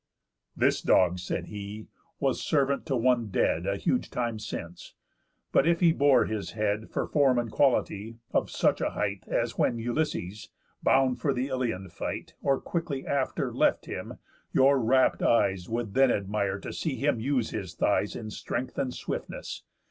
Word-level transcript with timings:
"This 0.57 0.81
dog," 0.81 1.19
said 1.19 1.45
he, 1.45 1.85
"was 2.19 2.41
servant 2.41 2.87
to 2.87 2.95
one 2.95 3.27
dead 3.27 3.67
A 3.67 3.77
huge 3.77 4.09
time 4.09 4.39
since. 4.39 4.95
But 5.51 5.67
if 5.67 5.79
he 5.79 5.91
bore 5.91 6.25
his 6.25 6.53
head, 6.53 6.89
For 6.89 7.05
form 7.05 7.37
and 7.37 7.51
quality, 7.51 8.17
of 8.31 8.49
such 8.49 8.81
a 8.81 8.89
height, 8.89 9.23
As 9.27 9.59
when 9.59 9.77
Ulysses, 9.77 10.49
bound 10.81 11.19
for 11.21 11.35
th' 11.35 11.47
Ilion 11.47 11.87
fight, 11.89 12.33
Or 12.41 12.59
quickly 12.59 13.05
after, 13.05 13.53
left 13.53 13.85
him, 13.85 14.17
your 14.51 14.79
rapt 14.83 15.21
eyes 15.21 15.69
Would 15.69 15.93
then 15.93 16.09
admire 16.09 16.57
to 16.61 16.73
see 16.73 16.95
him 16.95 17.19
use 17.19 17.51
his 17.51 17.75
thighs 17.75 18.15
In 18.15 18.31
strength 18.31 18.79
and 18.79 18.91
swiftness. 18.95 19.61